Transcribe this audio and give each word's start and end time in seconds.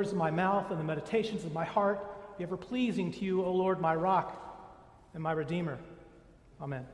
Words 0.00 0.12
of 0.12 0.16
my 0.16 0.30
mouth 0.30 0.70
and 0.70 0.80
the 0.80 0.84
meditations 0.84 1.44
of 1.44 1.52
my 1.52 1.66
heart 1.66 2.38
be 2.38 2.44
ever 2.44 2.56
pleasing 2.56 3.12
to 3.12 3.22
you, 3.22 3.44
O 3.44 3.52
Lord, 3.52 3.82
my 3.82 3.94
rock 3.94 4.34
and 5.12 5.22
my 5.22 5.32
redeemer. 5.32 5.76
Amen. 6.58 6.86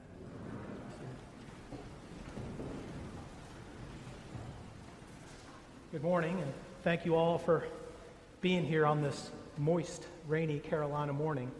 Good 5.92 6.02
morning, 6.02 6.40
and 6.40 6.52
thank 6.82 7.06
you 7.06 7.14
all 7.14 7.38
for 7.38 7.68
being 8.40 8.64
here 8.64 8.84
on 8.84 9.02
this 9.02 9.30
moist, 9.56 10.04
rainy 10.26 10.58
Carolina 10.58 11.12
morning. 11.12 11.52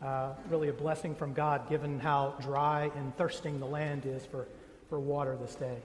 Uh, 0.00 0.32
really 0.48 0.68
a 0.70 0.72
blessing 0.72 1.14
from 1.14 1.34
God, 1.34 1.68
given 1.68 2.00
how 2.00 2.36
dry 2.40 2.90
and 2.96 3.14
thirsting 3.18 3.60
the 3.60 3.66
land 3.66 4.06
is 4.06 4.24
for, 4.24 4.48
for 4.88 4.98
water 4.98 5.36
this 5.36 5.54
day. 5.56 5.76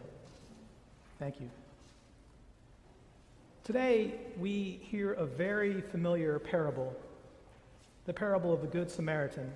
Thank 1.20 1.42
you. 1.42 1.50
Today, 3.66 4.14
we 4.38 4.80
hear 4.84 5.14
a 5.14 5.26
very 5.26 5.82
familiar 5.82 6.38
parable 6.38 6.96
the 8.06 8.14
parable 8.14 8.54
of 8.54 8.62
the 8.62 8.68
Good 8.68 8.92
Samaritan. 8.92 9.52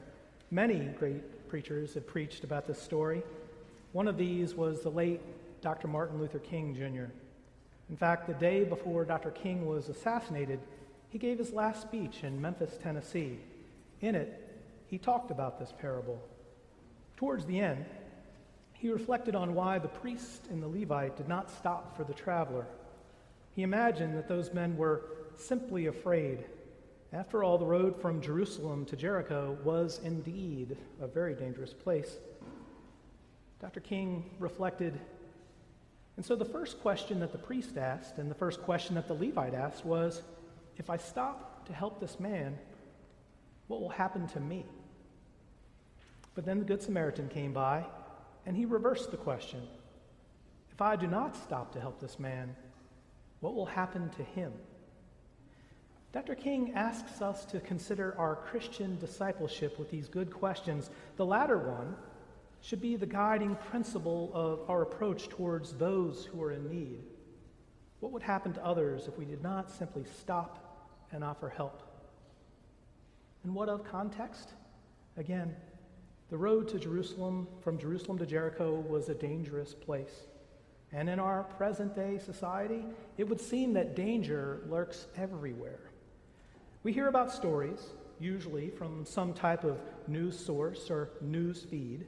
Many 0.49 0.79
great 0.79 1.47
preachers 1.47 1.93
have 1.93 2.07
preached 2.07 2.43
about 2.43 2.65
this 2.65 2.81
story. 2.81 3.21
One 3.91 4.07
of 4.07 4.17
these 4.17 4.55
was 4.55 4.81
the 4.81 4.89
late 4.89 5.21
Dr. 5.61 5.87
Martin 5.87 6.19
Luther 6.19 6.39
King 6.39 6.73
Jr. 6.73 7.11
In 7.91 7.97
fact, 7.97 8.25
the 8.25 8.33
day 8.33 8.63
before 8.63 9.05
Dr. 9.05 9.29
King 9.29 9.67
was 9.67 9.89
assassinated, 9.89 10.59
he 11.09 11.19
gave 11.19 11.37
his 11.37 11.53
last 11.53 11.83
speech 11.83 12.23
in 12.23 12.41
Memphis, 12.41 12.79
Tennessee. 12.81 13.37
In 14.01 14.15
it, 14.15 14.59
he 14.87 14.97
talked 14.97 15.29
about 15.29 15.59
this 15.59 15.71
parable. 15.79 16.19
Towards 17.15 17.45
the 17.45 17.59
end, 17.59 17.85
he 18.73 18.89
reflected 18.89 19.35
on 19.35 19.53
why 19.53 19.77
the 19.77 19.87
priest 19.87 20.47
and 20.49 20.63
the 20.63 20.67
Levite 20.67 21.15
did 21.15 21.27
not 21.27 21.51
stop 21.51 21.95
for 21.95 22.03
the 22.03 22.13
traveler. 22.15 22.65
He 23.55 23.63
imagined 23.63 24.15
that 24.17 24.27
those 24.27 24.53
men 24.53 24.77
were 24.77 25.03
simply 25.35 25.87
afraid. 25.87 26.45
After 27.11 27.43
all, 27.43 27.57
the 27.57 27.65
road 27.65 27.99
from 27.99 28.21
Jerusalem 28.21 28.85
to 28.85 28.95
Jericho 28.95 29.57
was 29.63 29.99
indeed 30.03 30.77
a 31.01 31.07
very 31.07 31.33
dangerous 31.33 31.73
place. 31.73 32.17
Dr. 33.59 33.79
King 33.79 34.29
reflected, 34.39 34.99
and 36.15 36.25
so 36.25 36.35
the 36.35 36.45
first 36.45 36.81
question 36.81 37.19
that 37.19 37.31
the 37.31 37.37
priest 37.37 37.77
asked 37.77 38.17
and 38.17 38.29
the 38.29 38.35
first 38.35 38.61
question 38.61 38.95
that 38.95 39.07
the 39.07 39.13
Levite 39.13 39.53
asked 39.53 39.85
was 39.85 40.21
if 40.77 40.89
I 40.89 40.97
stop 40.97 41.65
to 41.67 41.73
help 41.73 41.99
this 41.99 42.19
man, 42.19 42.57
what 43.67 43.81
will 43.81 43.89
happen 43.89 44.27
to 44.27 44.39
me? 44.39 44.65
But 46.35 46.45
then 46.45 46.59
the 46.59 46.65
Good 46.65 46.81
Samaritan 46.81 47.27
came 47.27 47.53
by 47.53 47.85
and 48.45 48.55
he 48.55 48.65
reversed 48.65 49.11
the 49.11 49.17
question 49.17 49.61
If 50.71 50.81
I 50.81 50.95
do 50.95 51.07
not 51.07 51.35
stop 51.35 51.73
to 51.73 51.81
help 51.81 51.99
this 51.99 52.19
man, 52.19 52.55
what 53.39 53.55
will 53.55 53.65
happen 53.65 54.09
to 54.11 54.23
him? 54.23 54.53
Dr. 56.11 56.35
King 56.35 56.73
asks 56.73 57.21
us 57.21 57.45
to 57.45 57.59
consider 57.59 58.15
our 58.17 58.35
Christian 58.35 58.97
discipleship 58.97 59.77
with 59.77 59.91
these 59.91 60.07
good 60.07 60.33
questions. 60.33 60.89
The 61.17 61.25
latter 61.25 61.57
one 61.57 61.95
should 62.61 62.81
be 62.81 62.95
the 62.95 63.05
guiding 63.05 63.55
principle 63.69 64.31
of 64.33 64.69
our 64.69 64.81
approach 64.81 65.29
towards 65.29 65.73
those 65.73 66.25
who 66.25 66.41
are 66.41 66.51
in 66.51 66.67
need. 66.69 67.03
What 67.99 68.11
would 68.11 68.23
happen 68.23 68.53
to 68.53 68.65
others 68.65 69.07
if 69.07 69.17
we 69.17 69.25
did 69.25 69.43
not 69.43 69.69
simply 69.69 70.03
stop 70.19 70.87
and 71.11 71.23
offer 71.23 71.49
help? 71.49 71.83
And 73.43 73.53
what 73.53 73.69
of 73.69 73.83
context? 73.83 74.53
Again, 75.15 75.55
the 76.29 76.37
road 76.37 76.67
to 76.69 76.79
Jerusalem, 76.79 77.47
from 77.61 77.77
Jerusalem 77.77 78.17
to 78.19 78.25
Jericho, 78.25 78.79
was 78.87 79.09
a 79.09 79.15
dangerous 79.15 79.73
place. 79.73 80.27
And 80.91 81.09
in 81.09 81.19
our 81.19 81.43
present 81.43 81.95
day 81.95 82.17
society, 82.17 82.83
it 83.17 83.27
would 83.27 83.39
seem 83.39 83.73
that 83.73 83.95
danger 83.95 84.61
lurks 84.67 85.07
everywhere. 85.15 85.79
We 86.83 86.93
hear 86.93 87.07
about 87.07 87.31
stories, 87.31 87.79
usually 88.19 88.69
from 88.69 89.05
some 89.05 89.33
type 89.33 89.63
of 89.63 89.79
news 90.07 90.37
source 90.37 90.89
or 90.89 91.09
news 91.21 91.63
feed, 91.63 92.05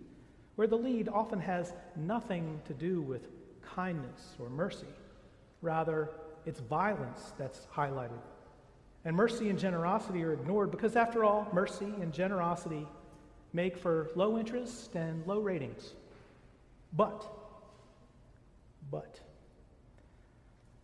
where 0.56 0.68
the 0.68 0.78
lead 0.78 1.10
often 1.10 1.40
has 1.40 1.74
nothing 1.96 2.60
to 2.66 2.74
do 2.74 3.02
with 3.02 3.28
kindness 3.62 4.36
or 4.40 4.50
mercy. 4.50 4.88
Rather, 5.62 6.10
it's 6.46 6.60
violence 6.60 7.34
that's 7.38 7.68
highlighted. 7.76 8.20
And 9.06 9.16
mercy 9.16 9.50
and 9.50 9.58
generosity 9.58 10.24
are 10.24 10.34
ignored 10.34 10.72
because, 10.72 10.96
after 10.96 11.24
all, 11.24 11.48
mercy 11.54 11.94
and 12.02 12.14
generosity 12.14 12.88
make 13.54 13.78
for 13.78 14.10
low 14.16 14.38
interest 14.38 14.96
and 14.96 15.26
low 15.28 15.40
ratings. 15.40 15.94
But 16.94 17.41
but 18.92 19.22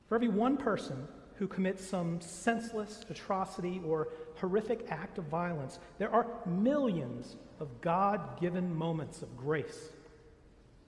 for 0.07 0.15
every 0.15 0.29
one 0.29 0.57
person 0.57 1.07
who 1.35 1.47
commits 1.47 1.85
some 1.85 2.19
senseless 2.21 3.05
atrocity 3.09 3.81
or 3.85 4.07
horrific 4.35 4.87
act 4.89 5.17
of 5.17 5.25
violence, 5.25 5.79
there 5.99 6.11
are 6.11 6.25
millions 6.45 7.35
of 7.59 7.81
God 7.81 8.39
given 8.39 8.75
moments 8.75 9.21
of 9.21 9.37
grace. 9.37 9.91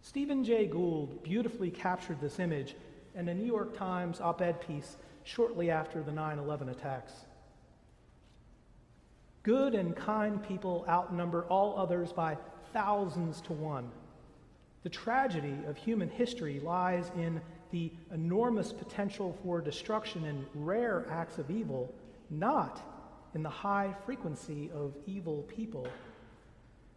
Stephen 0.01 0.43
Jay 0.43 0.65
Gould 0.65 1.21
beautifully 1.23 1.69
captured 1.69 2.21
this 2.21 2.39
image 2.39 2.75
in 3.15 3.27
a 3.27 3.33
New 3.33 3.45
York 3.45 3.77
Times 3.77 4.21
op 4.21 4.41
ed 4.41 4.61
piece 4.65 4.95
shortly 5.23 5.69
after 5.69 6.01
the 6.01 6.11
9 6.11 6.39
11 6.39 6.69
attacks. 6.69 7.13
Good 9.43 9.75
and 9.75 9.95
kind 9.95 10.41
people 10.41 10.85
outnumber 10.87 11.43
all 11.43 11.77
others 11.77 12.13
by 12.13 12.37
thousands 12.73 13.41
to 13.41 13.53
one. 13.53 13.91
The 14.83 14.89
tragedy 14.89 15.57
of 15.67 15.77
human 15.77 16.09
history 16.09 16.59
lies 16.59 17.11
in 17.17 17.41
the 17.71 17.91
enormous 18.13 18.71
potential 18.71 19.37
for 19.43 19.61
destruction 19.61 20.25
and 20.25 20.45
rare 20.53 21.05
acts 21.09 21.37
of 21.37 21.51
evil, 21.51 21.93
not 22.29 22.81
in 23.35 23.43
the 23.43 23.49
high 23.49 23.93
frequency 24.05 24.71
of 24.73 24.95
evil 25.05 25.43
people. 25.43 25.87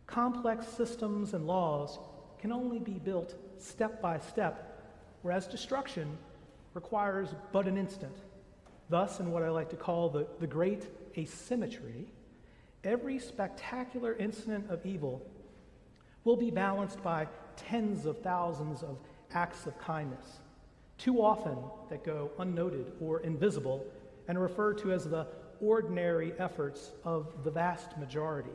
Complex 0.06 0.66
systems 0.68 1.34
and 1.34 1.46
laws 1.46 1.98
can 2.38 2.52
only 2.52 2.78
be 2.78 2.92
built 2.92 3.34
step 3.58 4.00
by 4.00 4.18
step, 4.18 4.82
whereas 5.22 5.46
destruction 5.46 6.16
requires 6.74 7.34
but 7.52 7.66
an 7.66 7.76
instant. 7.76 8.16
Thus, 8.88 9.20
in 9.20 9.30
what 9.30 9.42
I 9.42 9.50
like 9.50 9.70
to 9.70 9.76
call 9.76 10.08
the, 10.08 10.26
the 10.38 10.46
great 10.46 10.86
asymmetry, 11.16 12.06
every 12.84 13.18
spectacular 13.18 14.14
incident 14.14 14.70
of 14.70 14.84
evil 14.86 15.24
will 16.24 16.36
be 16.36 16.50
balanced 16.50 17.02
by 17.02 17.26
tens 17.56 18.06
of 18.06 18.18
thousands 18.20 18.82
of 18.82 18.98
acts 19.34 19.66
of 19.66 19.78
kindness, 19.78 20.40
too 20.98 21.22
often 21.22 21.56
that 21.88 22.04
go 22.04 22.30
unnoted 22.38 22.92
or 23.00 23.20
invisible 23.20 23.84
and 24.28 24.40
referred 24.40 24.78
to 24.78 24.92
as 24.92 25.04
the 25.04 25.26
ordinary 25.60 26.32
efforts 26.38 26.92
of 27.04 27.44
the 27.44 27.50
vast 27.50 27.96
majority. 27.98 28.50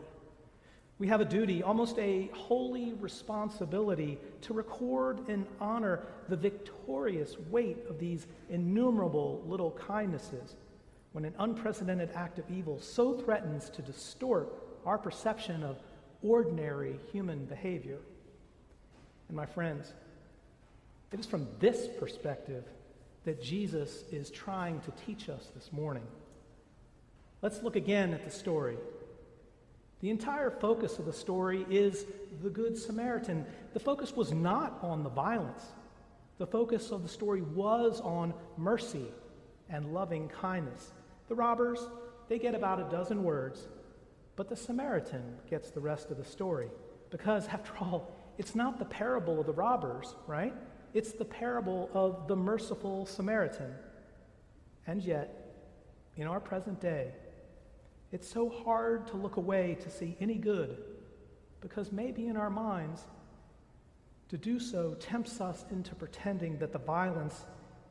We 0.99 1.07
have 1.07 1.21
a 1.21 1.25
duty, 1.25 1.61
almost 1.61 1.99
a 1.99 2.29
holy 2.33 2.93
responsibility, 2.93 4.17
to 4.41 4.53
record 4.53 5.29
and 5.29 5.45
honor 5.61 6.01
the 6.27 6.35
victorious 6.35 7.37
weight 7.49 7.77
of 7.87 7.99
these 7.99 8.25
innumerable 8.49 9.43
little 9.45 9.71
kindnesses 9.71 10.55
when 11.11 11.23
an 11.23 11.35
unprecedented 11.39 12.09
act 12.15 12.39
of 12.39 12.45
evil 12.49 12.79
so 12.79 13.13
threatens 13.13 13.69
to 13.69 13.81
distort 13.81 14.51
our 14.85 14.97
perception 14.97 15.63
of 15.63 15.77
ordinary 16.23 16.99
human 17.11 17.45
behavior. 17.45 17.99
And 19.27 19.37
my 19.37 19.45
friends, 19.45 19.93
it 21.11 21.19
is 21.19 21.25
from 21.25 21.47
this 21.59 21.87
perspective 21.99 22.63
that 23.25 23.41
Jesus 23.41 24.03
is 24.11 24.29
trying 24.29 24.79
to 24.81 24.91
teach 25.05 25.29
us 25.29 25.49
this 25.53 25.71
morning. 25.71 26.07
Let's 27.41 27.61
look 27.61 27.75
again 27.75 28.13
at 28.13 28.23
the 28.23 28.31
story. 28.31 28.77
The 29.99 30.09
entire 30.09 30.51
focus 30.51 30.99
of 30.99 31.05
the 31.05 31.13
story 31.13 31.65
is 31.69 32.05
the 32.41 32.49
Good 32.49 32.77
Samaritan. 32.77 33.45
The 33.73 33.79
focus 33.79 34.15
was 34.15 34.31
not 34.31 34.79
on 34.81 35.03
the 35.03 35.09
violence, 35.09 35.63
the 36.37 36.47
focus 36.47 36.91
of 36.91 37.01
the 37.01 37.09
story 37.09 37.41
was 37.41 37.99
on 38.01 38.33
mercy 38.57 39.07
and 39.69 39.93
loving 39.93 40.29
kindness. 40.29 40.91
The 41.29 41.35
robbers, 41.35 41.79
they 42.29 42.37
get 42.37 42.53
about 42.53 42.79
a 42.79 42.91
dozen 42.91 43.23
words, 43.23 43.67
but 44.35 44.47
the 44.47 44.55
Samaritan 44.55 45.37
gets 45.49 45.71
the 45.71 45.79
rest 45.79 46.11
of 46.11 46.17
the 46.17 46.25
story. 46.25 46.69
Because, 47.09 47.47
after 47.47 47.73
all, 47.79 48.11
it's 48.37 48.55
not 48.55 48.79
the 48.79 48.85
parable 48.85 49.39
of 49.39 49.45
the 49.45 49.53
robbers, 49.53 50.15
right? 50.27 50.53
It's 50.93 51.11
the 51.11 51.25
parable 51.25 51.89
of 51.93 52.27
the 52.27 52.35
merciful 52.35 53.05
Samaritan. 53.05 53.73
And 54.85 55.01
yet, 55.01 55.53
in 56.15 56.27
our 56.27 56.39
present 56.39 56.79
day, 56.79 57.11
it's 58.11 58.29
so 58.29 58.49
hard 58.49 59.07
to 59.07 59.17
look 59.17 59.37
away 59.37 59.77
to 59.81 59.89
see 59.89 60.15
any 60.19 60.35
good 60.35 60.77
because 61.59 61.91
maybe 61.91 62.27
in 62.27 62.37
our 62.37 62.49
minds, 62.49 63.01
to 64.29 64.37
do 64.37 64.59
so 64.59 64.93
tempts 64.99 65.41
us 65.41 65.65
into 65.71 65.95
pretending 65.95 66.57
that 66.59 66.71
the 66.71 66.79
violence 66.79 67.45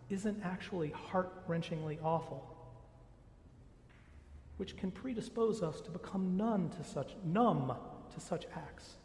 isn't 0.09 0.41
actually 0.45 0.91
heart 0.91 1.47
wrenchingly 1.49 1.99
awful 2.03 2.57
which 4.57 4.77
can 4.77 4.91
predispose 4.91 5.63
us 5.63 5.81
to 5.83 5.91
become 5.91 6.37
numb 6.37 6.71
to 6.71 6.85
such, 6.85 7.15
numb 7.25 7.75
to 8.15 8.21
such 8.21 8.47
acts. 8.55 8.97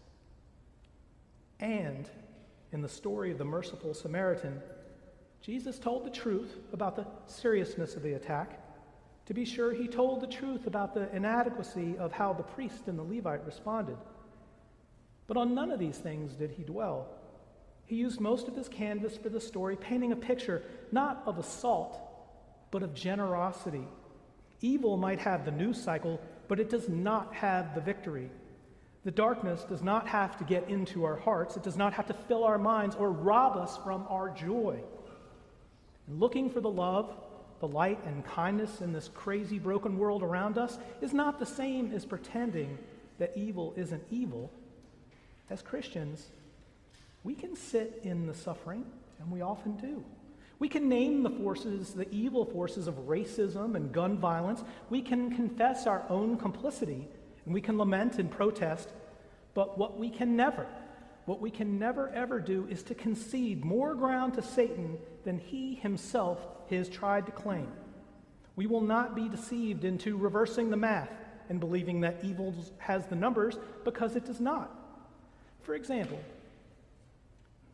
And 1.62 2.10
in 2.72 2.82
the 2.82 2.90
story 2.90 3.32
of 3.32 3.38
the 3.38 3.46
merciful 3.46 3.94
Samaritan, 3.94 4.62
Jesus 5.42 5.80
told 5.80 6.06
the 6.06 6.10
truth 6.10 6.58
about 6.74 6.96
the 6.96 7.06
seriousness 7.28 7.96
of 7.96 8.04
the 8.04 8.14
attack. 8.14 8.60
To 9.28 9.34
be 9.34 9.46
sure, 9.46 9.72
he 9.72 9.88
told 9.88 10.22
the 10.22 10.28
truth 10.28 10.68
about 10.68 10.94
the 10.94 11.14
inadequacy 11.16 11.96
of 11.98 12.12
how 12.12 12.34
the 12.34 12.44
priest 12.44 12.88
and 12.88 12.98
the 12.98 13.04
Levite 13.04 13.46
responded. 13.46 13.98
But 15.28 15.38
on 15.38 15.56
none 15.56 15.72
of 15.72 15.80
these 15.80 15.98
things 15.98 16.34
did 16.34 16.52
he 16.52 16.64
dwell. 16.64 17.08
He 17.86 17.96
used 17.96 18.20
most 18.20 18.48
of 18.48 18.56
his 18.56 18.68
canvas 18.68 19.18
for 19.18 19.30
the 19.30 19.40
story, 19.40 19.76
painting 19.76 20.12
a 20.12 20.16
picture 20.16 20.64
not 20.92 21.22
of 21.26 21.38
assault, 21.38 22.00
but 22.72 22.84
of 22.84 22.94
generosity. 22.94 23.88
Evil 24.62 24.98
might 24.98 25.20
have 25.20 25.46
the 25.46 25.52
news 25.52 25.82
cycle, 25.82 26.20
but 26.48 26.60
it 26.60 26.70
does 26.70 26.90
not 26.90 27.34
have 27.34 27.76
the 27.76 27.82
victory. 27.82 28.30
The 29.04 29.12
darkness 29.12 29.64
does 29.64 29.82
not 29.82 30.08
have 30.08 30.38
to 30.38 30.44
get 30.44 30.70
into 30.70 31.04
our 31.06 31.16
hearts, 31.16 31.58
it 31.58 31.64
does 31.64 31.78
not 31.78 31.94
have 31.94 32.08
to 32.08 32.14
fill 32.14 32.44
our 32.44 32.60
minds 32.60 32.96
or 32.96 33.12
rob 33.12 33.58
us 33.58 33.78
from 33.78 34.06
our 34.10 34.30
joy. 34.30 34.80
And 36.08 36.20
looking 36.20 36.50
for 36.50 36.62
the 36.62 36.70
love, 36.70 37.12
the 37.60 37.68
light, 37.68 38.00
and 38.06 38.26
kindness 38.26 38.82
in 38.82 38.94
this 38.94 39.10
crazy, 39.14 39.60
broken 39.60 39.98
world 39.98 40.24
around 40.24 40.58
us 40.58 40.78
is 41.02 41.14
not 41.14 41.40
the 41.40 41.46
same 41.46 41.94
as 41.94 42.06
pretending 42.06 42.78
that 43.18 43.32
evil 43.36 43.74
isn't 43.76 44.04
evil. 44.12 44.52
As 45.50 45.62
Christians, 45.62 46.28
we 47.24 47.34
can 47.34 47.56
sit 47.56 48.02
in 48.04 48.26
the 48.26 48.34
suffering, 48.34 48.86
and 49.20 49.32
we 49.32 49.42
often 49.42 49.78
do. 49.78 50.04
We 50.60 50.70
can 50.70 50.90
name 50.90 51.24
the 51.24 51.30
forces, 51.30 51.94
the 51.94 52.10
evil 52.12 52.46
forces 52.46 52.88
of 52.88 53.08
racism 53.08 53.76
and 53.76 53.92
gun 53.92 54.18
violence. 54.18 54.64
We 54.92 55.02
can 55.02 55.36
confess 55.36 55.88
our 55.88 56.04
own 56.08 56.38
complicity, 56.38 57.08
and 57.46 57.54
we 57.54 57.62
can 57.62 57.78
lament 57.78 58.20
and 58.20 58.30
protest. 58.30 58.90
But 59.54 59.78
what 59.78 59.98
we 59.98 60.10
can 60.10 60.36
never, 60.36 60.66
what 61.26 61.42
we 61.42 61.52
can 61.52 61.80
never 61.80 62.10
ever 62.10 62.40
do 62.40 62.68
is 62.70 62.84
to 62.84 62.96
concede 62.96 63.66
more 63.66 63.96
ground 63.96 64.36
to 64.36 64.42
Satan 64.42 64.98
than 65.24 65.38
he 65.38 65.76
himself 65.76 66.40
has 66.70 66.90
tried 66.90 67.26
to 67.26 67.32
claim. 67.32 67.68
We 68.56 68.68
will 68.68 68.82
not 68.82 69.16
be 69.16 69.28
deceived 69.30 69.86
into 69.86 70.18
reversing 70.18 70.70
the 70.70 70.78
math 70.78 71.10
and 71.50 71.60
believing 71.60 72.02
that 72.02 72.20
evil 72.24 72.54
has 72.78 73.08
the 73.08 73.16
numbers 73.16 73.58
because 73.84 74.16
it 74.16 74.26
does 74.26 74.40
not. 74.40 74.72
For 75.64 75.76
example, 75.76 76.20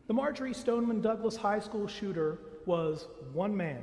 the 0.06 0.14
Marjory 0.14 0.54
Stoneman 0.54 1.00
Douglas 1.00 1.36
High 1.36 1.60
School 1.60 1.86
shooter 1.86 2.38
was 2.66 3.06
one 3.32 3.56
man. 3.56 3.82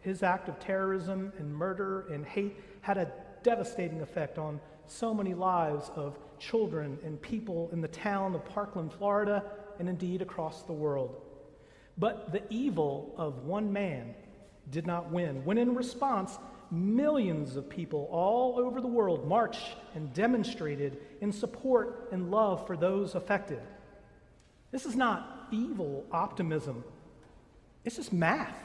His 0.00 0.22
act 0.22 0.48
of 0.48 0.58
terrorism 0.60 1.32
and 1.38 1.54
murder 1.54 2.06
and 2.12 2.26
hate 2.26 2.56
had 2.80 2.98
a 2.98 3.12
devastating 3.42 4.00
effect 4.00 4.38
on 4.38 4.60
so 4.86 5.14
many 5.14 5.34
lives 5.34 5.90
of 5.94 6.18
children 6.38 6.98
and 7.04 7.20
people 7.20 7.70
in 7.72 7.80
the 7.80 7.88
town 7.88 8.34
of 8.34 8.44
Parkland, 8.44 8.92
Florida, 8.92 9.44
and 9.78 9.88
indeed 9.88 10.22
across 10.22 10.62
the 10.62 10.72
world. 10.72 11.22
But 11.96 12.32
the 12.32 12.42
evil 12.50 13.14
of 13.16 13.44
one 13.44 13.72
man 13.72 14.14
did 14.70 14.86
not 14.86 15.10
win, 15.10 15.44
when 15.44 15.58
in 15.58 15.74
response, 15.74 16.38
millions 16.70 17.56
of 17.56 17.68
people 17.68 18.08
all 18.10 18.58
over 18.58 18.80
the 18.80 18.86
world 18.86 19.26
marched 19.26 19.76
and 19.94 20.12
demonstrated 20.14 20.98
in 21.20 21.32
support 21.32 22.08
and 22.12 22.30
love 22.30 22.66
for 22.66 22.76
those 22.76 23.14
affected. 23.14 23.60
This 24.70 24.86
is 24.86 24.94
not 24.94 25.48
evil 25.50 26.04
optimism, 26.12 26.84
it's 27.84 27.96
just 27.96 28.12
math. 28.12 28.56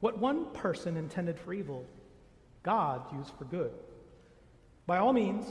What 0.00 0.18
one 0.18 0.52
person 0.52 0.96
intended 0.96 1.38
for 1.38 1.54
evil, 1.54 1.86
God 2.66 3.02
used 3.16 3.32
for 3.38 3.44
good. 3.44 3.70
By 4.86 4.98
all 4.98 5.12
means, 5.12 5.46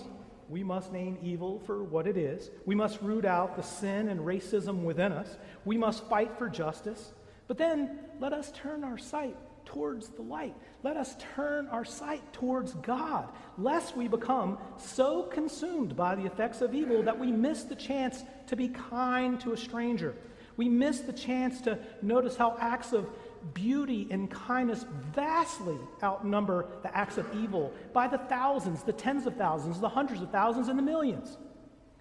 we 0.49 0.63
must 0.63 0.91
name 0.91 1.17
evil 1.23 1.59
for 1.65 1.81
what 1.81 2.07
it 2.07 2.17
is. 2.17 2.51
We 2.65 2.75
must 2.75 3.01
root 3.01 3.23
out 3.23 3.55
the 3.55 3.63
sin 3.63 4.09
and 4.09 4.19
racism 4.19 4.83
within 4.83 5.13
us. 5.13 5.37
We 5.63 5.77
must 5.77 6.07
fight 6.09 6.37
for 6.37 6.49
justice. 6.49 7.13
But 7.47 7.57
then 7.57 7.99
let 8.19 8.33
us 8.33 8.51
turn 8.53 8.83
our 8.83 8.97
sight 8.97 9.37
towards 9.63 10.09
the 10.09 10.23
light. 10.23 10.55
Let 10.83 10.97
us 10.97 11.15
turn 11.35 11.67
our 11.69 11.85
sight 11.85 12.33
towards 12.33 12.73
God, 12.73 13.29
lest 13.57 13.95
we 13.95 14.09
become 14.09 14.57
so 14.77 15.23
consumed 15.23 15.95
by 15.95 16.15
the 16.15 16.25
effects 16.25 16.61
of 16.61 16.75
evil 16.75 17.01
that 17.03 17.17
we 17.17 17.31
miss 17.31 17.63
the 17.63 17.75
chance 17.75 18.23
to 18.47 18.57
be 18.57 18.67
kind 18.67 19.39
to 19.39 19.53
a 19.53 19.57
stranger. 19.57 20.15
We 20.57 20.69
miss 20.69 20.99
the 20.99 21.13
chance 21.13 21.61
to 21.61 21.79
notice 22.01 22.35
how 22.35 22.57
acts 22.59 22.93
of 22.93 23.09
beauty 23.53 24.07
and 24.11 24.29
kindness 24.29 24.85
vastly 25.13 25.77
outnumber 26.03 26.65
the 26.81 26.95
acts 26.95 27.17
of 27.17 27.27
evil 27.35 27.71
by 27.93 28.07
the 28.07 28.17
thousands, 28.17 28.83
the 28.83 28.93
tens 28.93 29.25
of 29.25 29.35
thousands, 29.35 29.79
the 29.79 29.89
hundreds 29.89 30.21
of 30.21 30.31
thousands, 30.31 30.67
and 30.67 30.77
the 30.77 30.83
millions. 30.83 31.37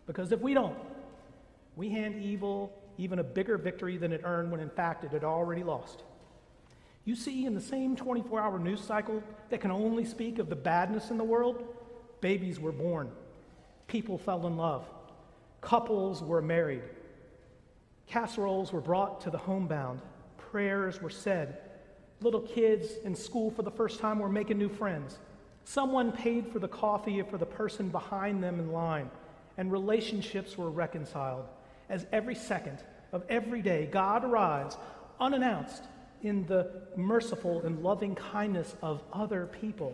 Because 0.07 0.33
if 0.33 0.41
we 0.41 0.55
don't, 0.55 0.77
we 1.77 1.89
hand 1.89 2.23
evil 2.23 2.73
even 2.99 3.19
a 3.19 3.25
bigger 3.25 3.59
victory 3.59 3.97
than 3.97 4.13
it 4.13 4.21
earned 4.25 4.51
when 4.51 4.61
in 4.61 4.71
fact 4.71 5.05
it 5.05 5.11
had 5.11 5.25
already 5.25 5.63
lost. 5.63 6.03
You 7.05 7.17
see, 7.17 7.45
in 7.45 7.55
the 7.55 7.61
same 7.61 7.97
24 7.97 8.41
hour 8.41 8.59
news 8.59 8.81
cycle 8.81 9.23
that 9.51 9.61
can 9.61 9.71
only 9.71 10.05
speak 10.05 10.39
of 10.39 10.49
the 10.49 10.57
badness 10.57 11.11
in 11.11 11.19
the 11.19 11.25
world, 11.25 11.63
babies 12.21 12.59
were 12.59 12.73
born, 12.73 13.11
people 13.89 14.17
fell 14.17 14.47
in 14.47 14.57
love, 14.57 14.89
couples 15.61 16.23
were 16.23 16.41
married, 16.41 16.83
casseroles 18.07 18.73
were 18.73 18.81
brought 18.81 19.21
to 19.23 19.31
the 19.31 19.39
homebound, 19.39 20.01
prayers 20.55 21.03
were 21.03 21.11
said. 21.11 21.59
Little 22.21 22.43
kids 22.43 22.93
in 23.03 23.17
school 23.17 23.51
for 23.51 23.63
the 23.63 23.73
first 23.73 23.99
time 23.99 24.21
were 24.21 24.29
making 24.29 24.57
new 24.57 24.69
friends. 24.69 25.19
Someone 25.65 26.13
paid 26.13 26.47
for 26.47 26.61
the 26.61 26.69
coffee 26.69 27.21
for 27.23 27.39
the 27.39 27.45
person 27.45 27.89
behind 27.89 28.41
them 28.41 28.61
in 28.61 28.71
line, 28.71 29.11
and 29.59 29.73
relationships 29.73 30.57
were 30.57 30.71
reconciled. 30.71 31.47
As 31.89 32.07
every 32.13 32.37
second 32.37 32.79
of 33.11 33.25
every 33.29 33.63
day, 33.63 33.89
God 33.91 34.25
arrives 34.25 34.77
unannounced 35.19 35.83
in 36.23 36.47
the 36.47 36.87
merciful 36.97 37.63
and 37.63 37.83
loving 37.83 38.15
kindness 38.15 38.77
of 38.81 39.03
other 39.13 39.47
people. 39.61 39.93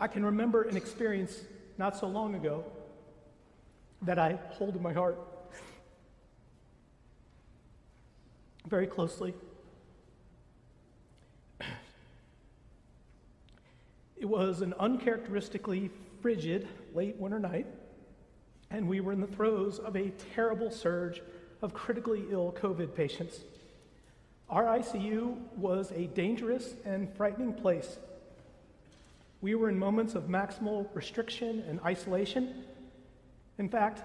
I 0.00 0.08
can 0.08 0.24
remember 0.24 0.62
an 0.62 0.76
experience 0.76 1.42
not 1.78 1.96
so 1.96 2.08
long 2.08 2.34
ago 2.34 2.64
that 4.02 4.18
I 4.18 4.36
hold 4.50 4.74
in 4.74 4.82
my 4.82 4.92
heart. 4.92 5.16
Very 8.66 8.86
closely. 8.86 9.34
It 14.16 14.26
was 14.26 14.62
an 14.62 14.74
uncharacteristically 14.78 15.90
frigid 16.22 16.66
late 16.94 17.16
winter 17.16 17.38
night, 17.38 17.66
and 18.70 18.88
we 18.88 19.00
were 19.00 19.12
in 19.12 19.20
the 19.20 19.26
throes 19.26 19.78
of 19.78 19.96
a 19.96 20.12
terrible 20.34 20.70
surge 20.70 21.20
of 21.60 21.74
critically 21.74 22.24
ill 22.30 22.54
COVID 22.58 22.94
patients. 22.94 23.40
Our 24.48 24.64
ICU 24.64 25.36
was 25.56 25.92
a 25.92 26.06
dangerous 26.06 26.74
and 26.84 27.14
frightening 27.16 27.52
place. 27.52 27.98
We 29.40 29.54
were 29.54 29.68
in 29.68 29.78
moments 29.78 30.14
of 30.14 30.24
maximal 30.24 30.88
restriction 30.94 31.62
and 31.68 31.80
isolation. 31.80 32.64
In 33.58 33.68
fact, 33.68 34.02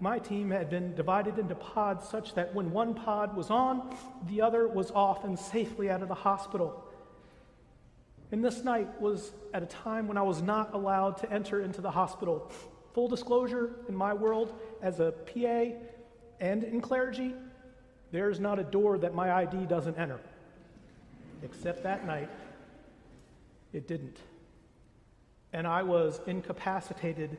my 0.00 0.18
team 0.18 0.50
had 0.50 0.70
been 0.70 0.94
divided 0.94 1.38
into 1.38 1.54
pods 1.54 2.08
such 2.08 2.34
that 2.34 2.54
when 2.54 2.70
one 2.70 2.94
pod 2.94 3.36
was 3.36 3.50
on, 3.50 3.96
the 4.28 4.40
other 4.40 4.68
was 4.68 4.90
off 4.92 5.24
and 5.24 5.38
safely 5.38 5.90
out 5.90 6.02
of 6.02 6.08
the 6.08 6.14
hospital. 6.14 6.84
And 8.30 8.44
this 8.44 8.62
night 8.62 9.00
was 9.00 9.32
at 9.54 9.62
a 9.62 9.66
time 9.66 10.06
when 10.06 10.18
I 10.18 10.22
was 10.22 10.42
not 10.42 10.74
allowed 10.74 11.16
to 11.18 11.32
enter 11.32 11.62
into 11.62 11.80
the 11.80 11.90
hospital. 11.90 12.50
Full 12.94 13.08
disclosure, 13.08 13.76
in 13.88 13.94
my 13.94 14.12
world, 14.12 14.54
as 14.82 15.00
a 15.00 15.12
PA 15.12 15.76
and 16.40 16.62
in 16.62 16.80
clergy, 16.80 17.34
there's 18.12 18.38
not 18.38 18.58
a 18.58 18.64
door 18.64 18.98
that 18.98 19.14
my 19.14 19.32
ID 19.32 19.66
doesn't 19.66 19.98
enter. 19.98 20.20
Except 21.42 21.82
that 21.82 22.06
night, 22.06 22.28
it 23.72 23.88
didn't. 23.88 24.18
And 25.52 25.66
I 25.66 25.82
was 25.82 26.20
incapacitated 26.26 27.38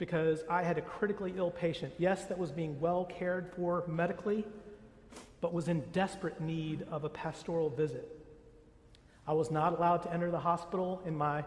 because 0.00 0.42
I 0.48 0.62
had 0.62 0.78
a 0.78 0.80
critically 0.80 1.34
ill 1.36 1.50
patient, 1.50 1.92
yes, 1.98 2.24
that 2.24 2.38
was 2.38 2.50
being 2.50 2.80
well 2.80 3.04
cared 3.04 3.52
for 3.54 3.84
medically, 3.86 4.46
but 5.42 5.52
was 5.52 5.68
in 5.68 5.82
desperate 5.92 6.40
need 6.40 6.86
of 6.90 7.04
a 7.04 7.10
pastoral 7.10 7.68
visit. 7.68 8.08
I 9.28 9.34
was 9.34 9.50
not 9.50 9.76
allowed 9.76 9.98
to 10.04 10.12
enter 10.12 10.30
the 10.30 10.40
hospital 10.40 11.02
in 11.04 11.14
my 11.14 11.44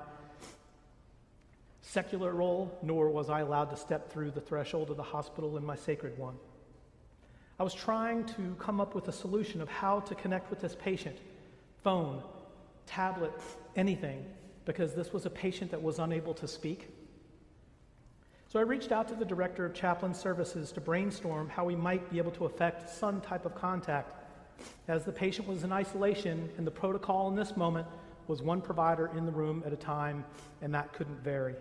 secular 1.81 2.31
role, 2.31 2.77
nor 2.83 3.09
was 3.09 3.27
I 3.27 3.39
allowed 3.39 3.71
to 3.71 3.75
step 3.75 4.11
through 4.11 4.31
the 4.31 4.39
threshold 4.39 4.91
of 4.91 4.97
the 4.97 5.03
hospital 5.03 5.57
in 5.57 5.65
my 5.65 5.75
sacred 5.75 6.15
one. 6.17 6.35
I 7.59 7.63
was 7.63 7.73
trying 7.73 8.23
to 8.25 8.55
come 8.59 8.79
up 8.79 8.93
with 8.93 9.07
a 9.07 9.11
solution 9.11 9.61
of 9.61 9.69
how 9.69 9.99
to 10.01 10.13
connect 10.13 10.51
with 10.51 10.61
this 10.61 10.75
patient 10.75 11.17
phone, 11.83 12.21
tablet, 12.85 13.33
anything, 13.75 14.25
because 14.65 14.93
this 14.93 15.11
was 15.11 15.25
a 15.25 15.29
patient 15.31 15.71
that 15.71 15.81
was 15.81 15.97
unable 15.97 16.35
to 16.35 16.47
speak. 16.47 16.89
So 18.53 18.59
I 18.59 18.61
reached 18.61 18.91
out 18.91 19.07
to 19.07 19.15
the 19.15 19.25
director 19.25 19.65
of 19.65 19.73
chaplain 19.73 20.13
services 20.13 20.71
to 20.73 20.79
brainstorm 20.79 21.49
how 21.49 21.65
we 21.65 21.75
might 21.75 22.07
be 22.11 22.19
able 22.19 22.29
to 22.33 22.45
effect 22.45 22.87
some 22.87 23.19
type 23.19 23.47
of 23.47 23.55
contact. 23.55 24.13
As 24.87 25.03
the 25.03 25.11
patient 25.11 25.47
was 25.47 25.63
in 25.63 25.71
isolation, 25.71 26.51
and 26.55 26.67
the 26.67 26.69
protocol 26.69 27.29
in 27.29 27.35
this 27.35 27.57
moment 27.57 27.87
was 28.27 28.43
one 28.43 28.61
provider 28.61 29.09
in 29.17 29.25
the 29.25 29.31
room 29.31 29.63
at 29.65 29.73
a 29.73 29.75
time, 29.75 30.23
and 30.61 30.71
that 30.75 30.93
couldn't 30.93 31.19
vary. 31.23 31.55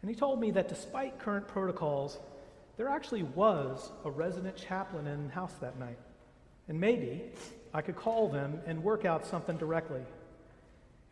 And 0.00 0.10
he 0.10 0.16
told 0.16 0.40
me 0.40 0.52
that 0.52 0.70
despite 0.70 1.18
current 1.18 1.46
protocols, 1.46 2.18
there 2.78 2.88
actually 2.88 3.24
was 3.24 3.92
a 4.06 4.10
resident 4.10 4.56
chaplain 4.56 5.06
in 5.06 5.26
the 5.26 5.34
house 5.34 5.52
that 5.60 5.78
night. 5.78 5.98
And 6.68 6.80
maybe 6.80 7.24
I 7.74 7.82
could 7.82 7.96
call 7.96 8.30
them 8.30 8.62
and 8.64 8.82
work 8.82 9.04
out 9.04 9.26
something 9.26 9.58
directly. 9.58 10.00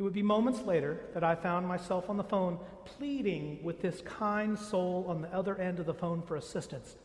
It 0.00 0.02
would 0.02 0.14
be 0.14 0.23
moments 0.23 0.62
later 0.62 0.99
that 1.12 1.23
I 1.23 1.35
found 1.35 1.66
myself 1.66 2.09
on 2.09 2.16
the 2.16 2.25
phone 2.25 2.59
pleading 2.87 3.62
with 3.62 3.83
this 3.83 4.00
kind 4.00 4.59
soul 4.59 5.04
on 5.07 5.21
the 5.21 5.28
other 5.28 5.61
end 5.61 5.78
of 5.78 5.85
the 5.85 5.92
phone 5.92 6.23
for 6.23 6.37
assistance. 6.37 6.97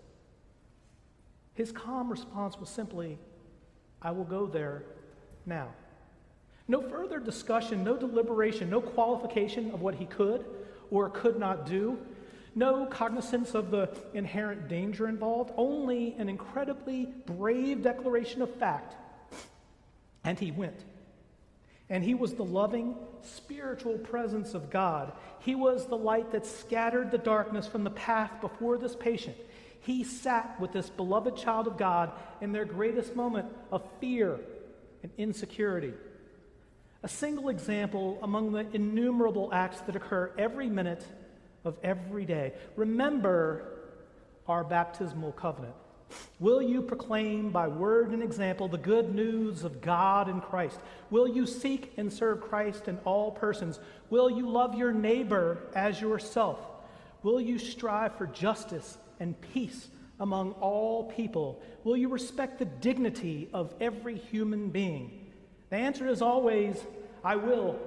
His 1.56 1.74
calm 1.74 2.10
response 2.10 2.58
was 2.58 2.70
simply, 2.70 3.18
I 4.02 4.12
will 4.12 4.24
go 4.24 4.46
there 4.48 4.84
now. 5.46 5.74
No 6.70 6.82
further 6.82 7.20
discussion, 7.20 7.84
no 7.84 7.98
deliberation, 7.98 8.70
no 8.70 8.80
qualification 8.80 9.72
of 9.72 9.82
what 9.82 9.96
he 9.96 10.06
could 10.06 10.46
or 10.90 11.10
could 11.10 11.38
not 11.38 11.66
do, 11.66 12.00
no 12.56 12.86
cognizance 12.86 13.56
of 13.56 13.72
the 13.72 13.90
inherent 14.14 14.70
danger 14.70 15.10
involved, 15.10 15.52
only 15.58 16.16
an 16.18 16.30
incredibly 16.30 17.08
brave 17.25 17.82
declaration 17.82 18.42
of 18.42 18.56
fact. 18.56 18.96
And 20.24 20.40
he 20.40 20.52
went. 20.52 20.95
And 21.89 22.04
he 22.04 22.15
was 22.15 22.34
the 22.34 22.46
loving, 22.46 22.96
spiritual 23.22 23.98
presence 24.00 24.54
of 24.54 24.70
God. 24.70 25.12
He 25.39 25.54
was 25.54 25.88
the 25.88 25.98
light 25.98 26.32
that 26.32 26.46
scattered 26.46 27.12
the 27.12 27.18
darkness 27.18 27.68
from 27.68 27.84
the 27.84 27.92
path 27.92 28.42
before 28.42 28.77
this 28.77 28.96
patient. 28.96 29.38
He 29.82 30.04
sat 30.04 30.60
with 30.60 30.74
this 30.74 30.89
beloved 30.89 31.38
child 31.38 31.68
of 31.68 31.77
God 31.77 32.12
in 32.42 32.51
their 32.51 32.65
greatest 32.65 33.15
moment 33.15 33.48
of 33.72 33.84
fear 34.00 34.39
and 35.04 35.12
insecurity. 35.18 35.94
A 37.04 37.08
single 37.08 37.50
example 37.50 38.18
among 38.24 38.51
the 38.51 38.65
innumerable 38.74 39.50
acts 39.54 39.82
that 39.82 39.96
occur 39.96 40.32
every 40.39 40.70
minute 40.70 41.06
of 41.63 41.77
every 41.84 42.25
day. 42.25 42.54
Remember 42.75 43.74
our 44.48 44.63
baptismal 44.63 45.34
covenant. 45.34 45.75
Will 46.39 46.62
you 46.62 46.81
proclaim 46.81 47.50
by 47.50 47.67
word 47.67 48.12
and 48.12 48.21
example 48.21 48.67
the 48.67 48.77
good 48.77 49.15
news 49.15 49.63
of 49.63 49.81
God 49.81 50.27
and 50.27 50.41
Christ? 50.41 50.79
Will 51.09 51.27
you 51.27 51.45
seek 51.45 51.93
and 51.97 52.12
serve 52.12 52.41
Christ 52.41 52.88
in 52.88 52.97
all 53.05 53.31
persons? 53.31 53.79
Will 54.09 54.29
you 54.29 54.50
love 54.50 54.75
your 54.75 54.91
neighbor 54.91 55.59
as 55.75 56.01
yourself? 56.01 56.59
Will 57.24 57.39
you 57.39 57.57
strive 57.57 58.17
for 58.17 58.27
justice 58.27 58.97
and 59.19 59.39
peace 59.53 59.88
among 60.19 60.51
all 60.53 61.05
people? 61.05 61.62
Will 61.83 61.97
you 61.97 62.09
respect 62.09 62.59
the 62.59 62.65
dignity 62.65 63.47
of 63.53 63.74
every 63.79 64.17
human 64.17 64.69
being? 64.69 65.31
The 65.69 65.77
answer 65.77 66.07
is 66.07 66.21
always, 66.21 66.77
I 67.24 67.38
will, 67.38 67.79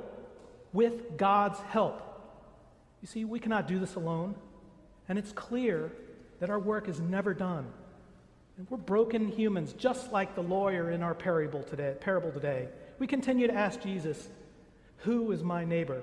with 0.73 1.17
God's 1.17 1.61
help. 1.61 2.03
You 3.01 3.09
see, 3.09 3.25
we 3.25 3.39
cannot 3.39 3.69
do 3.69 3.79
this 3.79 3.95
alone, 3.95 4.35
and 5.09 5.19
it's 5.19 5.33
clear 5.33 5.93
that 6.41 6.51
our 6.51 6.59
work 6.59 6.89
is 6.89 6.99
never 6.99 7.35
done. 7.35 7.67
We're 8.69 8.77
broken 8.77 9.29
humans, 9.29 9.73
just 9.73 10.11
like 10.11 10.35
the 10.35 10.43
lawyer 10.43 10.91
in 10.91 11.01
our 11.03 11.15
parable 11.15 11.63
today. 11.63 11.95
Parable 12.01 12.33
today. 12.33 12.69
We 12.99 13.07
continue 13.07 13.47
to 13.47 13.55
ask 13.55 13.81
Jesus, 13.81 14.29
Who 14.99 15.31
is 15.31 15.45
my 15.45 15.65
neighbor? 15.65 16.03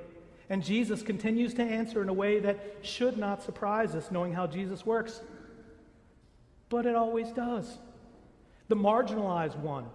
And 0.50 0.64
Jesus 0.64 1.02
continues 1.02 1.54
to 1.56 1.64
answer 1.64 2.02
in 2.02 2.08
a 2.08 2.14
way 2.14 2.40
that 2.40 2.78
should 2.82 3.18
not 3.18 3.44
surprise 3.44 3.94
us, 3.94 4.10
knowing 4.10 4.32
how 4.32 4.48
Jesus 4.48 4.86
works. 4.86 5.22
But 6.70 6.86
it 6.86 6.96
always 6.96 7.30
does. 7.32 7.78
The 8.70 8.76
marginalized 8.76 9.58
one, 9.58 9.88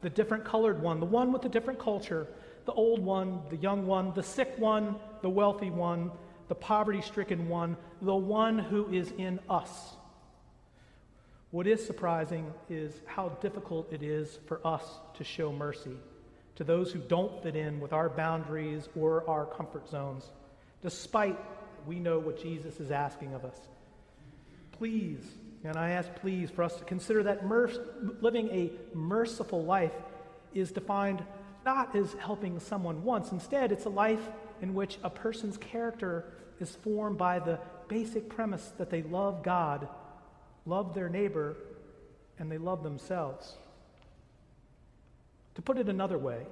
the 0.00 0.10
different 0.10 0.44
colored 0.44 0.80
one, 0.80 1.00
the 1.00 1.06
one 1.06 1.32
with 1.32 1.42
the 1.42 1.48
different 1.50 1.78
culture, 1.78 2.26
the 2.64 2.72
old 2.72 3.04
one, 3.04 3.40
the 3.50 3.56
young 3.56 3.86
one, 3.86 4.14
the 4.14 4.22
sick 4.22 4.54
one, 4.56 4.96
the 5.20 5.28
wealthy 5.28 5.70
one, 5.70 6.10
the 6.48 6.54
poverty 6.54 7.02
stricken 7.02 7.48
one, 7.48 7.76
the 8.00 8.14
one 8.14 8.58
who 8.58 8.90
is 8.90 9.12
in 9.18 9.38
us. 9.50 9.95
What 11.56 11.66
is 11.66 11.82
surprising 11.82 12.52
is 12.68 13.00
how 13.06 13.30
difficult 13.40 13.90
it 13.90 14.02
is 14.02 14.40
for 14.44 14.60
us 14.62 14.84
to 15.14 15.24
show 15.24 15.50
mercy 15.50 15.96
to 16.56 16.64
those 16.64 16.92
who 16.92 16.98
don't 16.98 17.42
fit 17.42 17.56
in 17.56 17.80
with 17.80 17.94
our 17.94 18.10
boundaries 18.10 18.90
or 18.94 19.26
our 19.26 19.46
comfort 19.46 19.88
zones, 19.88 20.26
despite 20.82 21.38
we 21.86 21.98
know 21.98 22.18
what 22.18 22.38
Jesus 22.42 22.78
is 22.78 22.90
asking 22.90 23.32
of 23.32 23.46
us. 23.46 23.58
Please, 24.72 25.24
and 25.64 25.78
I 25.78 25.92
ask 25.92 26.14
please 26.16 26.50
for 26.50 26.62
us 26.62 26.76
to 26.76 26.84
consider 26.84 27.22
that 27.22 27.48
living 28.20 28.50
a 28.50 28.70
merciful 28.94 29.64
life 29.64 29.94
is 30.52 30.72
defined 30.72 31.24
not 31.64 31.96
as 31.96 32.12
helping 32.20 32.60
someone 32.60 33.02
once. 33.02 33.32
Instead, 33.32 33.72
it's 33.72 33.86
a 33.86 33.88
life 33.88 34.28
in 34.60 34.74
which 34.74 34.98
a 35.02 35.08
person's 35.08 35.56
character 35.56 36.26
is 36.60 36.76
formed 36.76 37.16
by 37.16 37.38
the 37.38 37.58
basic 37.88 38.28
premise 38.28 38.74
that 38.76 38.90
they 38.90 39.00
love 39.04 39.42
God, 39.42 39.88
love 40.66 40.94
their 40.94 41.08
neighbor, 41.08 41.56
and 42.38 42.50
they 42.50 42.58
love 42.58 42.82
themselves. 42.82 43.54
To 45.54 45.62
put 45.62 45.78
it 45.78 45.88
another 45.88 46.18
way, 46.18 46.46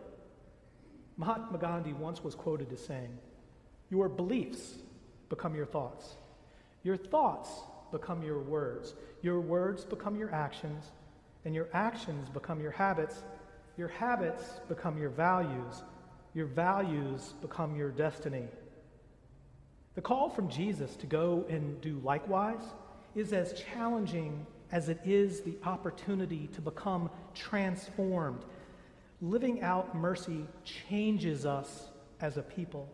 Mahatma 1.17 1.59
Gandhi 1.59 1.93
once 1.93 2.25
was 2.25 2.35
quoted 2.35 2.73
as 2.73 2.85
saying, 2.85 3.19
Your 3.91 4.09
beliefs 4.09 4.77
become 5.29 5.55
your 5.55 5.67
thoughts. 5.67 6.17
Your 6.83 6.97
thoughts 6.97 7.51
become 7.93 8.23
your 8.23 8.41
words. 8.41 8.95
Your 9.23 9.41
words 9.41 9.85
become 9.85 10.17
your 10.17 10.33
actions. 10.33 10.91
And 11.45 11.55
your 11.55 11.69
actions 11.73 12.29
become 12.31 12.61
your 12.61 12.71
habits. 12.71 13.23
Your 13.77 13.89
habits 13.89 14.43
become 14.69 14.99
your 14.99 15.11
values. 15.11 15.83
Your 16.35 16.47
values 16.47 17.35
become 17.41 17.77
your 17.77 17.91
destiny. 17.91 18.45
The 19.95 20.01
call 20.01 20.29
from 20.29 20.49
Jesus 20.49 20.97
to 20.97 21.07
go 21.07 21.45
and 21.49 21.81
do 21.81 22.01
likewise 22.03 22.65
is 23.15 23.33
as 23.33 23.53
challenging 23.53 24.47
as 24.73 24.89
it 24.89 25.01
is 25.05 25.41
the 25.41 25.57
opportunity 25.65 26.49
to 26.49 26.61
become 26.61 27.11
transformed. 27.35 28.45
Living 29.23 29.63
out 29.63 29.95
mercy 29.95 30.47
changes 30.65 31.47
us 31.47 31.89
as 32.21 32.37
a 32.37 32.43
people. 32.43 32.89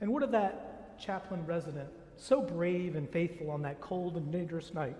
And 0.00 0.12
what 0.12 0.22
of 0.22 0.32
that 0.32 0.98
chaplain 0.98 1.46
resident, 1.46 1.88
so 2.16 2.40
brave 2.40 2.96
and 2.96 3.08
faithful 3.08 3.50
on 3.50 3.62
that 3.62 3.80
cold 3.80 4.16
and 4.16 4.30
dangerous 4.30 4.74
night? 4.74 4.96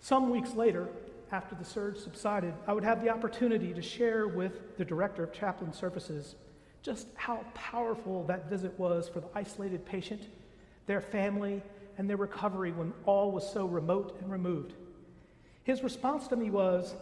Some 0.00 0.30
weeks 0.30 0.54
later, 0.54 0.88
after 1.30 1.54
the 1.54 1.64
surge 1.64 1.98
subsided, 1.98 2.54
I 2.66 2.72
would 2.72 2.84
have 2.84 3.02
the 3.02 3.08
opportunity 3.08 3.72
to 3.72 3.80
share 3.80 4.26
with 4.26 4.76
the 4.76 4.84
director 4.84 5.22
of 5.22 5.32
chaplain 5.32 5.72
services 5.72 6.34
just 6.82 7.06
how 7.14 7.44
powerful 7.54 8.24
that 8.24 8.50
visit 8.50 8.78
was 8.78 9.08
for 9.08 9.20
the 9.20 9.28
isolated 9.34 9.86
patient, 9.86 10.22
their 10.86 11.00
family, 11.00 11.62
and 11.96 12.08
their 12.08 12.16
recovery 12.16 12.72
when 12.72 12.92
all 13.06 13.30
was 13.30 13.50
so 13.50 13.66
remote 13.66 14.16
and 14.20 14.30
removed. 14.30 14.72
His 15.64 15.82
response 15.82 16.26
to 16.28 16.36
me 16.36 16.50
was 16.50 16.94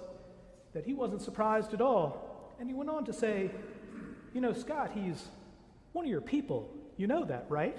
that 0.74 0.84
he 0.84 0.94
wasn't 0.94 1.22
surprised 1.22 1.72
at 1.72 1.80
all. 1.80 2.54
And 2.58 2.68
he 2.68 2.74
went 2.74 2.90
on 2.90 3.04
to 3.06 3.12
say, 3.12 3.50
You 4.34 4.40
know, 4.40 4.52
Scott, 4.52 4.90
he's 4.94 5.24
one 5.92 6.04
of 6.04 6.10
your 6.10 6.20
people. 6.20 6.70
You 6.96 7.06
know 7.06 7.24
that, 7.24 7.46
right? 7.48 7.76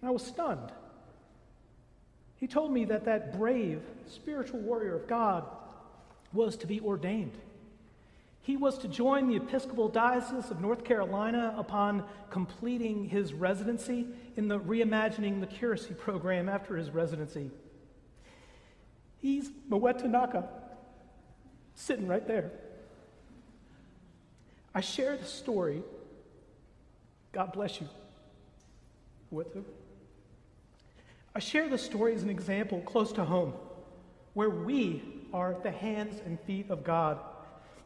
And 0.00 0.08
I 0.08 0.12
was 0.12 0.24
stunned. 0.24 0.70
He 2.36 2.46
told 2.46 2.72
me 2.72 2.86
that 2.86 3.04
that 3.04 3.36
brave 3.36 3.82
spiritual 4.06 4.60
warrior 4.60 4.94
of 4.94 5.06
God 5.06 5.44
was 6.32 6.56
to 6.58 6.66
be 6.66 6.80
ordained. 6.80 7.36
He 8.42 8.56
was 8.56 8.78
to 8.78 8.88
join 8.88 9.28
the 9.28 9.36
Episcopal 9.36 9.88
Diocese 9.88 10.50
of 10.50 10.60
North 10.60 10.82
Carolina 10.82 11.54
upon 11.58 12.04
completing 12.30 13.04
his 13.04 13.34
residency 13.34 14.06
in 14.36 14.48
the 14.48 14.58
Reimagining 14.58 15.40
the 15.40 15.46
Curacy 15.46 15.94
program 15.94 16.48
after 16.48 16.76
his 16.76 16.90
residency. 16.90 17.50
He's 19.18 19.50
Mweta 19.68 20.08
Naka, 20.08 20.48
sitting 21.74 22.06
right 22.08 22.26
there. 22.26 22.50
I 24.74 24.80
share 24.80 25.16
the 25.16 25.26
story. 25.26 25.82
God 27.32 27.52
bless 27.52 27.80
you, 27.80 27.88
Mweta. 29.32 29.62
I 31.34 31.38
share 31.40 31.68
the 31.68 31.78
story 31.78 32.14
as 32.14 32.22
an 32.22 32.30
example 32.30 32.80
close 32.80 33.12
to 33.12 33.24
home, 33.24 33.52
where 34.32 34.50
we 34.50 35.02
are 35.34 35.54
the 35.62 35.70
hands 35.70 36.20
and 36.24 36.40
feet 36.40 36.70
of 36.70 36.82
God 36.82 37.18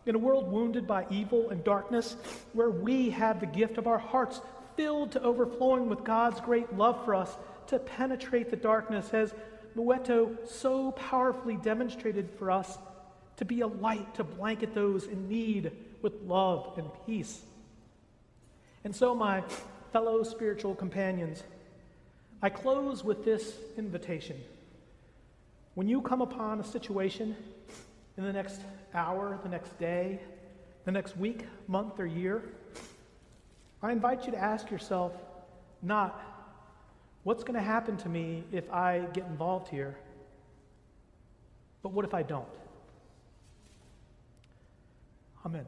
in 0.07 0.15
a 0.15 0.19
world 0.19 0.51
wounded 0.51 0.87
by 0.87 1.07
evil 1.11 1.51
and 1.51 1.65
darkness, 1.65 2.17
where 2.53 2.71
we 2.71 3.11
have 3.11 3.41
the 3.41 3.47
gift 3.47 3.79
of 3.79 3.87
our 3.87 3.99
hearts 3.99 4.41
filled 4.77 5.13
to 5.13 5.23
overflowing 5.23 5.89
with 5.89 6.05
God's 6.05 6.41
great 6.41 6.73
love 6.75 7.05
for 7.05 7.15
us 7.15 7.35
to 7.69 7.79
penetrate 7.79 8.51
the 8.51 8.57
darkness, 8.57 9.09
as 9.13 9.33
Mweta 9.77 10.37
so 10.49 10.93
powerfully 10.93 11.57
demonstrated 11.57 12.29
for 12.39 12.51
us 12.51 12.79
to 13.37 13.45
be 13.45 13.63
a 13.63 13.67
light 13.67 14.15
to 14.15 14.25
blanket 14.25 14.75
those 14.75 15.05
in 15.05 15.29
need 15.29 15.73
with 16.03 16.13
love 16.23 16.75
and 16.77 16.89
peace. 17.07 17.41
And 18.85 18.95
so, 18.95 19.15
my 19.15 19.43
fellow 19.93 20.23
spiritual 20.23 20.75
companions, 20.75 21.43
I 22.43 22.51
close 22.51 23.03
with 23.03 23.25
this 23.25 23.55
invitation. 23.79 24.37
When 25.75 25.89
you 25.89 26.03
come 26.03 26.21
upon 26.21 26.61
a 26.61 26.65
situation 26.65 27.35
in 28.17 28.25
the 28.25 28.33
next 28.33 28.61
hour, 28.95 29.39
the 29.43 29.49
next 29.49 29.79
day, 29.79 30.21
the 30.85 30.93
next 30.93 31.17
week, 31.17 31.47
month, 31.67 31.99
or 31.99 32.07
year, 32.07 32.43
I 33.83 33.93
invite 33.93 34.25
you 34.25 34.33
to 34.33 34.39
ask 34.39 34.71
yourself 34.71 35.13
not 35.83 36.21
what's 37.25 37.43
going 37.45 37.59
to 37.59 37.65
happen 37.65 37.97
to 37.99 38.09
me 38.09 38.45
if 38.53 38.71
I 38.73 39.07
get 39.13 39.27
involved 39.27 39.69
here, 39.69 39.97
But 41.83 41.93
what 41.93 42.07
if 42.07 42.15
I 42.15 42.23
don't? 42.23 42.49
Amen. 45.45 45.67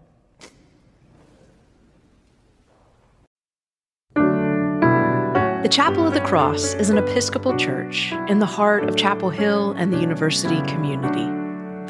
The 5.63 5.69
Chapel 5.71 6.07
of 6.07 6.15
the 6.15 6.23
Cross 6.23 6.75
is 6.75 6.89
an 6.89 6.97
Episcopal 6.97 7.55
church 7.57 8.13
in 8.29 8.39
the 8.39 8.47
heart 8.47 8.89
of 8.89 8.97
Chapel 8.97 9.29
Hill 9.29 9.73
and 9.73 9.93
the 9.93 10.01
university 10.01 10.63
community. 10.63 11.36